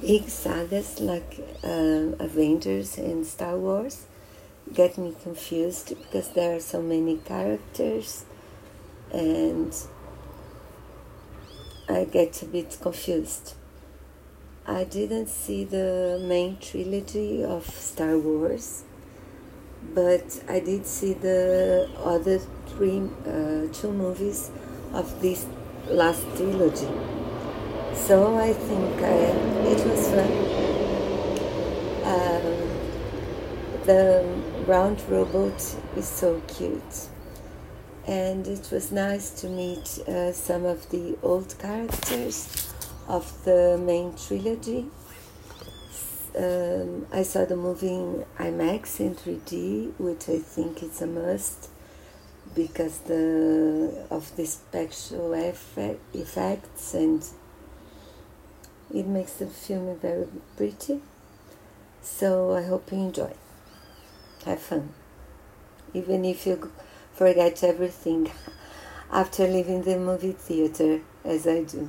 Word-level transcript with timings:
big 0.00 0.28
sagas 0.28 1.00
like 1.00 1.38
um, 1.62 2.16
Avengers 2.18 2.96
and 2.96 3.26
Star 3.26 3.58
Wars 3.58 4.06
get 4.72 4.96
me 4.96 5.14
confused 5.22 5.88
because 5.88 6.30
there 6.30 6.56
are 6.56 6.60
so 6.60 6.80
many 6.80 7.18
characters 7.18 8.24
and 9.12 9.74
I 11.88 12.04
get 12.04 12.40
a 12.42 12.46
bit 12.46 12.78
confused. 12.80 13.54
I 14.66 14.84
didn't 14.84 15.28
see 15.28 15.64
the 15.64 16.24
main 16.26 16.56
trilogy 16.58 17.44
of 17.44 17.66
Star 17.66 18.16
Wars, 18.16 18.84
but 19.94 20.42
I 20.48 20.60
did 20.60 20.86
see 20.86 21.12
the 21.12 21.90
other 22.02 22.38
three, 22.66 23.02
uh, 23.26 23.72
two 23.72 23.92
movies 23.92 24.50
of 24.94 25.20
this 25.20 25.44
last 25.88 26.22
trilogy. 26.36 27.21
So 27.94 28.36
I 28.38 28.52
think 28.52 29.00
I, 29.02 29.12
it 29.68 29.86
was 29.86 30.08
fun. 30.10 30.32
Um, 32.04 32.72
the 33.84 34.24
round 34.66 35.00
robot 35.08 35.60
is 35.96 36.08
so 36.08 36.40
cute. 36.48 37.08
And 38.06 38.46
it 38.48 38.68
was 38.72 38.90
nice 38.90 39.30
to 39.40 39.48
meet 39.48 39.98
uh, 40.08 40.32
some 40.32 40.64
of 40.64 40.90
the 40.90 41.16
old 41.22 41.56
characters 41.58 42.72
of 43.08 43.44
the 43.44 43.78
main 43.78 44.14
trilogy. 44.16 44.86
Um, 46.36 47.06
I 47.12 47.22
saw 47.22 47.44
the 47.44 47.56
movie 47.56 47.94
in 47.94 48.24
IMAX 48.38 49.00
in 49.00 49.14
3D, 49.14 49.92
which 49.98 50.28
I 50.28 50.38
think 50.38 50.82
is 50.82 51.02
a 51.02 51.06
must 51.06 51.68
because 52.54 52.98
the 53.00 54.06
of 54.10 54.34
the 54.36 54.46
special 54.46 55.32
effect, 55.34 56.00
effects 56.14 56.94
and 56.94 57.24
it 58.92 59.06
makes 59.06 59.34
the 59.34 59.46
film 59.46 59.98
very 59.98 60.26
pretty. 60.56 61.00
So 62.02 62.54
I 62.54 62.62
hope 62.62 62.90
you 62.92 62.98
enjoy. 62.98 63.32
Have 64.44 64.60
fun. 64.60 64.90
Even 65.94 66.24
if 66.24 66.46
you 66.46 66.70
forget 67.14 67.62
everything 67.62 68.30
after 69.12 69.46
leaving 69.46 69.82
the 69.82 69.98
movie 69.98 70.32
theater, 70.32 71.00
as 71.24 71.46
I 71.46 71.62
do. 71.62 71.88